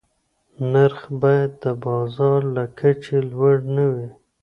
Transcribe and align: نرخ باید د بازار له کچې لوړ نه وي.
نرخ 0.71 0.99
باید 1.21 1.51
د 1.63 1.65
بازار 1.85 2.39
له 2.55 2.63
کچې 2.79 3.17
لوړ 3.31 3.55
نه 3.75 3.85
وي. 3.93 4.09